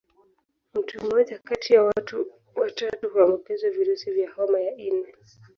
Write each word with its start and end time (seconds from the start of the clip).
Mtu 0.73 1.05
mmoja 1.05 1.39
kati 1.39 1.73
ya 1.73 1.83
watu 1.83 2.25
watatu 2.55 3.09
huambukizwa 3.09 3.69
virusi 3.69 4.11
vya 4.11 4.31
homa 4.31 4.59
ya 4.59 4.75
ini 4.75 5.13